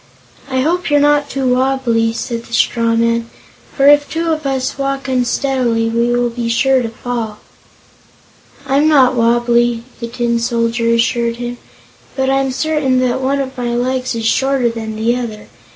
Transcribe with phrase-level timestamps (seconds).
[0.49, 3.29] "I hope you're not wobbly," said the straw man,
[3.77, 7.37] "for if two of us walk unsteadily we will be sure to fall."
[8.65, 11.59] "I'm not wobbly," the Tin Soldier assured him,
[12.15, 15.49] "but I'm certain that one of my legs is shorter than the other.